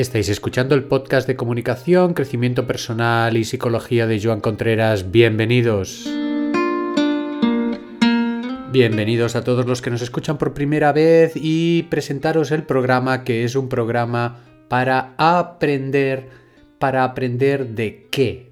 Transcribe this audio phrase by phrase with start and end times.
[0.00, 5.10] Estáis escuchando el podcast de comunicación, crecimiento personal y psicología de Joan Contreras.
[5.10, 6.08] Bienvenidos.
[8.72, 13.44] Bienvenidos a todos los que nos escuchan por primera vez y presentaros el programa que
[13.44, 14.38] es un programa
[14.68, 16.30] para aprender,
[16.78, 18.48] para aprender de qué.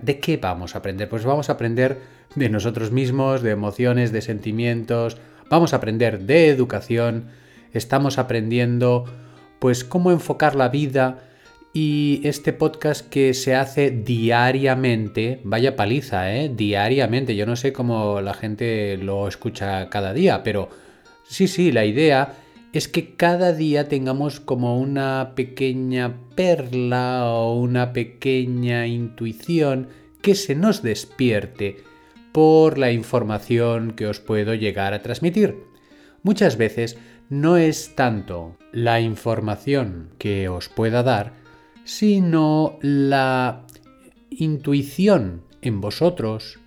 [0.00, 1.08] ¿De qué vamos a aprender?
[1.08, 1.98] Pues vamos a aprender
[2.36, 5.16] de nosotros mismos, de emociones, de sentimientos,
[5.50, 7.30] vamos a aprender de educación,
[7.72, 9.06] estamos aprendiendo
[9.58, 11.18] pues cómo enfocar la vida
[11.72, 16.48] y este podcast que se hace diariamente, vaya paliza, ¿eh?
[16.48, 20.68] Diariamente, yo no sé cómo la gente lo escucha cada día, pero
[21.24, 22.34] sí, sí, la idea
[22.72, 29.88] es que cada día tengamos como una pequeña perla o una pequeña intuición
[30.22, 31.76] que se nos despierte
[32.32, 35.56] por la información que os puedo llegar a transmitir.
[36.24, 36.98] Muchas veces
[37.40, 41.32] no es tanto la información que os pueda dar,
[41.84, 43.66] sino la
[44.30, 46.60] intuición en vosotros,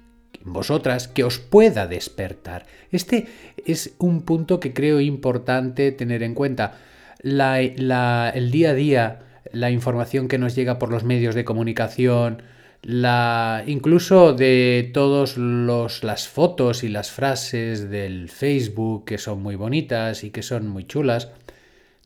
[0.45, 2.65] en vosotras, que os pueda despertar.
[2.91, 3.27] Este
[3.65, 6.77] es un punto que creo importante tener en cuenta.
[7.23, 9.19] el día a día,
[9.53, 12.43] la información que nos llega por los medios de comunicación,
[12.81, 20.23] la, incluso de todas las fotos y las frases del Facebook que son muy bonitas
[20.23, 21.30] y que son muy chulas,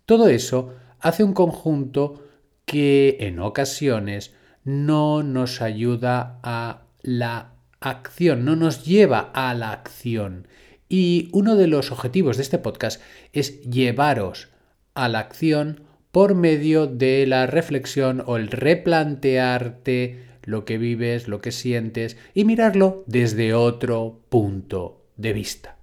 [0.06, 2.24] todo eso hace un conjunto
[2.66, 4.34] que en ocasiones
[4.64, 10.48] no nos ayuda a la acción, no nos lleva a la acción.
[10.88, 13.02] Y uno de los objetivos de este podcast
[13.34, 14.50] es llevaros
[14.94, 21.42] a la acción por medio de la reflexión o el replantearte lo que vives, lo
[21.42, 25.78] que sientes y mirarlo desde otro punto de vista.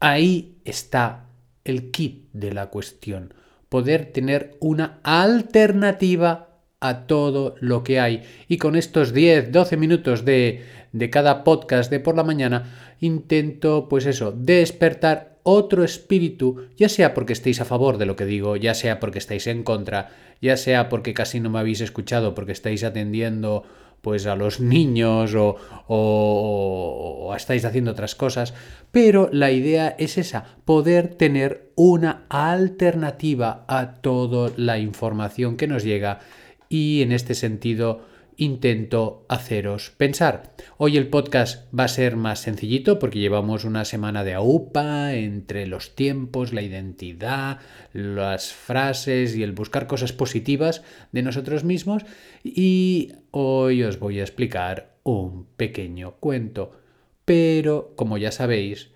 [0.00, 1.26] Ahí está
[1.64, 3.34] el kit de la cuestión,
[3.68, 6.48] poder tener una alternativa
[6.80, 8.24] a todo lo que hay.
[8.48, 13.88] Y con estos 10, 12 minutos de, de cada podcast de por la mañana, intento,
[13.88, 18.56] pues eso, despertar otro espíritu, ya sea porque estéis a favor de lo que digo,
[18.56, 22.52] ya sea porque estáis en contra, ya sea porque casi no me habéis escuchado, porque
[22.52, 23.64] estáis atendiendo
[24.02, 28.52] pues a los niños o, o, estáis haciendo otras cosas,
[28.90, 35.84] pero la idea es esa, poder tener una alternativa a toda la información que nos
[35.84, 36.18] llega
[36.68, 38.02] y en este sentido
[38.36, 40.54] intento haceros pensar.
[40.76, 45.66] Hoy el podcast va a ser más sencillito porque llevamos una semana de AUPA entre
[45.66, 47.60] los tiempos, la identidad,
[47.92, 50.82] las frases y el buscar cosas positivas
[51.12, 52.04] de nosotros mismos
[52.42, 56.72] y hoy os voy a explicar un pequeño cuento.
[57.24, 58.90] Pero como ya sabéis,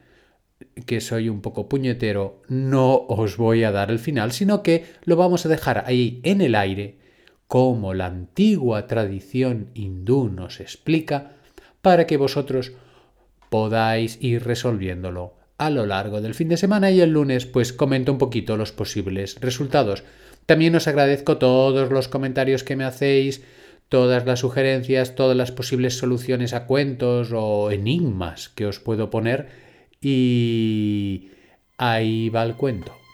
[0.87, 5.17] que soy un poco puñetero, no os voy a dar el final, sino que lo
[5.17, 7.06] vamos a dejar ahí en el aire
[7.49, 11.33] como la antigua tradición hindú nos explica,
[11.83, 12.73] para que vosotros
[13.49, 18.13] podáis ir resolviéndolo a lo largo del fin de semana y el lunes pues comento
[18.13, 20.05] un poquito los posibles resultados.
[20.47, 23.43] También os agradezco todos los comentarios que me hacéis,
[23.89, 29.49] todas las sugerencias, todas las posibles soluciones a cuentos o enigmas que os puedo poner
[30.01, 31.31] y
[31.79, 33.06] ahí va el cuento.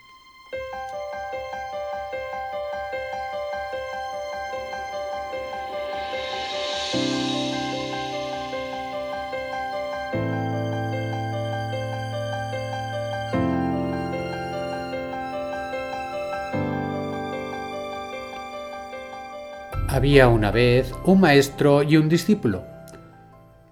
[19.92, 22.64] Había una vez un maestro y un discípulo.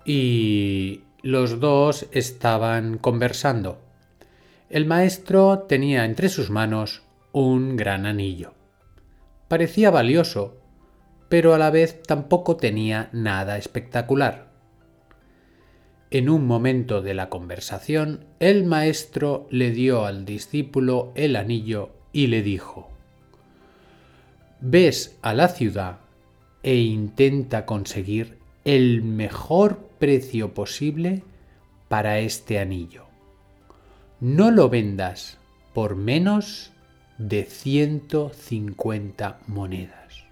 [0.05, 3.79] Y los dos estaban conversando.
[4.69, 7.01] El maestro tenía entre sus manos
[7.33, 8.53] un gran anillo.
[9.49, 10.59] Parecía valioso,
[11.31, 14.51] pero a la vez tampoco tenía nada espectacular.
[16.11, 22.27] En un momento de la conversación, el maestro le dio al discípulo el anillo y
[22.27, 22.91] le dijo,
[24.61, 26.10] Ves a la ciudad
[26.63, 31.23] e intenta conseguir el mejor precio posible
[31.89, 33.05] para este anillo.
[34.21, 35.39] No lo vendas
[35.73, 36.73] por menos
[37.19, 40.25] de 150 monedas.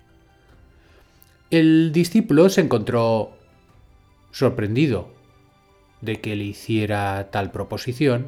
[1.50, 3.32] El discípulo se encontró
[4.30, 5.08] sorprendido
[6.00, 8.26] de que le hiciera tal proposición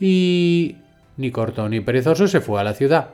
[0.00, 0.76] y
[1.16, 3.10] ni corto ni perezoso se fue a la ciudad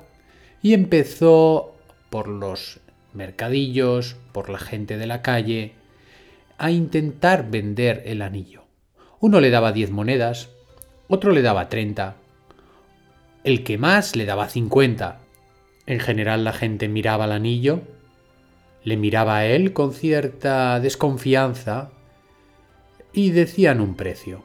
[0.63, 1.75] y empezó
[2.11, 2.81] por los
[3.13, 5.73] mercadillos, por la gente de la calle,
[6.59, 8.65] a intentar vender el anillo.
[9.21, 10.51] Uno le daba 10 monedas,
[11.09, 12.17] otro le daba 30,
[13.45, 15.21] el que más le daba 50,
[15.87, 17.81] En general la gente miraba al anillo,
[18.85, 21.91] le miraba a él con cierta desconfianza
[23.13, 24.45] y decían un precio.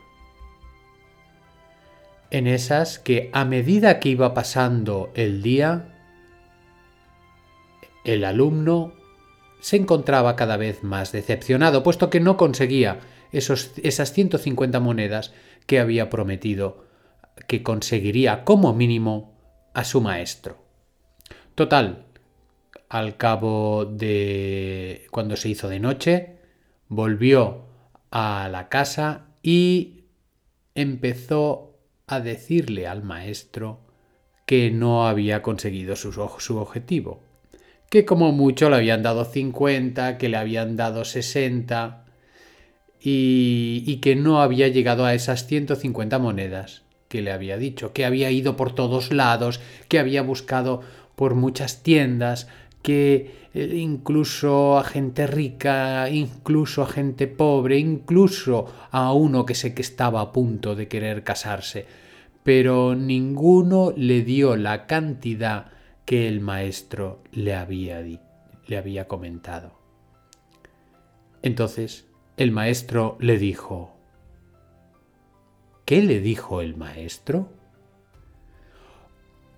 [2.32, 5.93] En esas que a medida que iba pasando el día,
[8.04, 8.94] el alumno
[9.60, 13.00] se encontraba cada vez más decepcionado, puesto que no conseguía
[13.32, 15.34] esas 150 monedas
[15.66, 16.86] que había prometido
[17.48, 19.34] que conseguiría como mínimo
[19.74, 20.58] a su maestro.
[21.56, 22.06] Total,
[22.90, 26.38] al cabo de cuando se hizo de noche,
[26.90, 27.66] volvió
[28.12, 30.06] a la casa y
[30.76, 33.80] empezó a decirle al maestro
[34.46, 37.24] que no había conseguido su objetivo,
[37.94, 42.06] que como mucho le habían dado 50, que le habían dado 60
[43.00, 48.04] y, y que no había llegado a esas 150 monedas que le había dicho, que
[48.04, 49.60] había ido por todos lados,
[49.90, 50.82] que había buscado
[51.16, 52.48] por muchas tiendas,
[52.82, 59.76] que eh, incluso a gente rica, incluso a gente pobre, incluso a uno que sé
[59.76, 61.86] que estaba a punto de querer casarse,
[62.42, 65.68] pero ninguno le dio la cantidad
[66.06, 69.74] que el maestro le había, le había comentado.
[71.42, 72.08] Entonces
[72.38, 73.94] el maestro le dijo,
[75.86, 77.50] ¿Qué le dijo el maestro?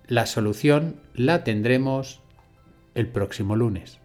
[0.08, 2.20] La solución la tendremos
[2.94, 4.00] el próximo lunes.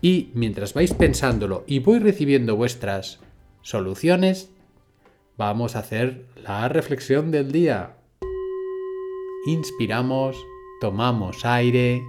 [0.00, 3.20] Y mientras vais pensándolo y voy recibiendo vuestras
[3.62, 4.50] soluciones,
[5.36, 7.96] vamos a hacer la reflexión del día.
[9.46, 10.36] Inspiramos,
[10.80, 12.06] tomamos aire,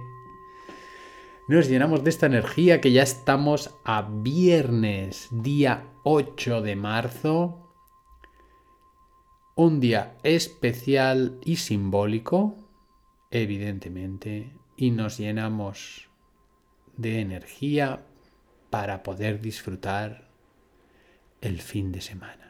[1.48, 7.74] nos llenamos de esta energía que ya estamos a viernes, día 8 de marzo,
[9.56, 12.54] un día especial y simbólico,
[13.30, 16.08] evidentemente, y nos llenamos
[16.96, 18.06] de energía
[18.70, 20.28] para poder disfrutar
[21.40, 22.49] el fin de semana.